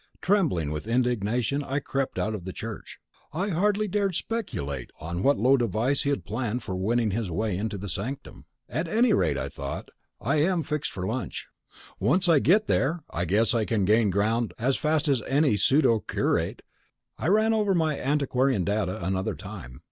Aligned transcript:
Trembling 0.19 0.71
with 0.71 0.87
indignation, 0.87 1.63
I 1.63 1.77
crept 1.79 2.17
out 2.17 2.33
of 2.33 2.43
the 2.43 2.51
church. 2.51 2.97
I 3.33 3.49
hardly 3.49 3.87
dared 3.87 4.15
speculate 4.15 4.89
on 4.99 5.21
what 5.21 5.37
low 5.37 5.57
device 5.57 6.01
he 6.01 6.09
had 6.09 6.25
planned 6.25 6.63
for 6.63 6.75
winning 6.75 7.11
his 7.11 7.29
way 7.29 7.55
into 7.55 7.77
the 7.77 7.87
sanctum. 7.87 8.45
At 8.67 8.87
any 8.87 9.13
rate, 9.13 9.37
I 9.37 9.47
thought, 9.47 9.89
I 10.19 10.37
am 10.37 10.63
fixed 10.63 10.91
for 10.91 11.05
lunch: 11.05 11.49
once 11.99 12.27
I 12.27 12.39
get 12.39 12.65
there, 12.65 13.03
I 13.11 13.25
guess 13.25 13.53
I 13.53 13.63
can 13.63 13.85
gain 13.85 14.09
ground 14.09 14.55
as 14.57 14.75
fast 14.75 15.07
as 15.07 15.21
any 15.27 15.55
pseudo 15.55 15.99
curate. 15.99 16.63
I 17.19 17.27
ran 17.27 17.53
over 17.53 17.75
my 17.75 17.95
antiquarian 17.95 18.63
data 18.63 19.05
another 19.05 19.35
time. 19.35 19.79